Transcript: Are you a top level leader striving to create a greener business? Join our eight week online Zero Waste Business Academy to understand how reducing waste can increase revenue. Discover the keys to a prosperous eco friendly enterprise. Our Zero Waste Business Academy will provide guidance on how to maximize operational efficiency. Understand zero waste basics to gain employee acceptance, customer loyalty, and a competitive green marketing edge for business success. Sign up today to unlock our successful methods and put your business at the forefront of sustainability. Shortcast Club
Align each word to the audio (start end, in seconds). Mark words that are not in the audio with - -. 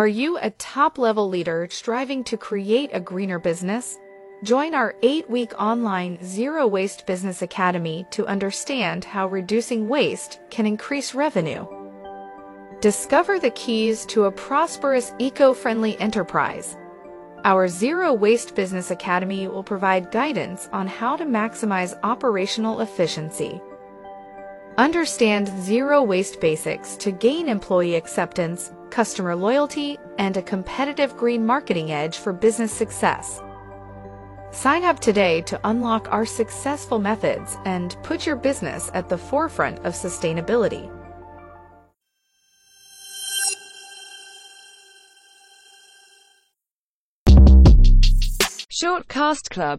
Are 0.00 0.08
you 0.08 0.38
a 0.38 0.48
top 0.52 0.96
level 0.96 1.28
leader 1.28 1.68
striving 1.70 2.24
to 2.24 2.38
create 2.38 2.88
a 2.94 3.00
greener 3.00 3.38
business? 3.38 3.98
Join 4.42 4.74
our 4.74 4.94
eight 5.02 5.28
week 5.28 5.52
online 5.60 6.16
Zero 6.24 6.66
Waste 6.66 7.06
Business 7.06 7.42
Academy 7.42 8.06
to 8.12 8.26
understand 8.26 9.04
how 9.04 9.26
reducing 9.28 9.90
waste 9.90 10.40
can 10.48 10.64
increase 10.64 11.14
revenue. 11.14 11.66
Discover 12.80 13.40
the 13.40 13.50
keys 13.50 14.06
to 14.06 14.24
a 14.24 14.32
prosperous 14.32 15.12
eco 15.18 15.52
friendly 15.52 16.00
enterprise. 16.00 16.78
Our 17.44 17.68
Zero 17.68 18.14
Waste 18.14 18.54
Business 18.54 18.90
Academy 18.90 19.48
will 19.48 19.62
provide 19.62 20.10
guidance 20.10 20.66
on 20.72 20.86
how 20.86 21.14
to 21.16 21.26
maximize 21.26 21.92
operational 22.02 22.80
efficiency. 22.80 23.60
Understand 24.78 25.48
zero 25.60 26.02
waste 26.02 26.40
basics 26.40 26.96
to 26.96 27.12
gain 27.12 27.50
employee 27.50 27.96
acceptance, 27.96 28.72
customer 28.90 29.36
loyalty, 29.36 29.98
and 30.18 30.36
a 30.36 30.42
competitive 30.42 31.16
green 31.16 31.46
marketing 31.46 31.92
edge 31.92 32.18
for 32.18 32.32
business 32.32 32.72
success. 32.72 33.40
Sign 34.50 34.82
up 34.82 34.98
today 34.98 35.42
to 35.42 35.60
unlock 35.62 36.08
our 36.10 36.26
successful 36.26 36.98
methods 36.98 37.56
and 37.64 37.96
put 38.02 38.26
your 38.26 38.34
business 38.34 38.90
at 38.94 39.08
the 39.08 39.16
forefront 39.16 39.78
of 39.80 39.94
sustainability. 39.94 40.90
Shortcast 48.82 49.50
Club 49.50 49.78